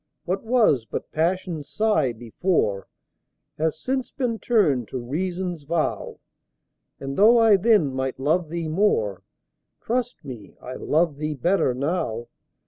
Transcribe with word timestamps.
What 0.25 0.43
was 0.43 0.85
but 0.85 1.11
Passion's 1.11 1.67
sigh 1.69 2.11
before, 2.11 2.87
Has 3.59 3.77
since 3.77 4.09
been 4.09 4.39
turned 4.39 4.87
to 4.87 4.97
Reason's 4.97 5.61
vow; 5.61 6.17
And, 6.99 7.15
though 7.15 7.37
I 7.37 7.55
then 7.55 7.93
might 7.93 8.19
love 8.19 8.49
thee 8.49 8.67
more, 8.67 9.21
Trust 9.79 10.25
me, 10.25 10.55
I 10.59 10.73
love 10.73 11.17
thee 11.17 11.35
better 11.35 11.75
now. 11.75 12.29